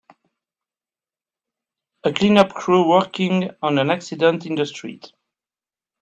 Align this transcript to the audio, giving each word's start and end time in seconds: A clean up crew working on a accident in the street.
A 2.03 2.11
clean 2.11 2.39
up 2.39 2.53
crew 2.55 2.89
working 2.89 3.51
on 3.61 3.77
a 3.77 3.85
accident 3.93 4.47
in 4.47 4.55
the 4.55 4.65
street. 4.65 5.13